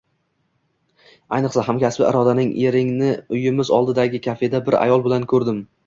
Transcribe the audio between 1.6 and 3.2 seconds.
hamkasbi Irodaning Eringni